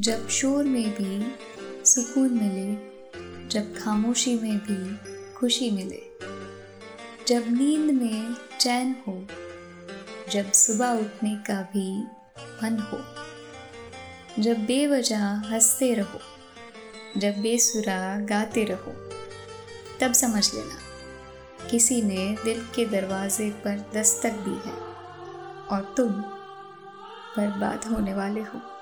[0.00, 1.36] जब शोर में भी
[1.84, 2.74] सुकून मिले,
[3.48, 4.96] जब खामोशी में भी
[5.34, 6.02] खुशी मिले,
[7.28, 9.26] जब नींद में चैन हो,
[10.30, 12.02] जब सुबह उठने का भी
[12.62, 12.98] मन हो,
[14.42, 16.20] जब बेवजह हँसते रहो,
[17.16, 18.92] जब बेसुरा गाते रहो,
[20.00, 20.78] तब समझ लेना,
[21.68, 24.76] किसी ने दिल के दरवाजे पर दस्तक दी है
[25.66, 26.08] और तुम
[27.38, 28.79] बर्बाद होने वाले हो।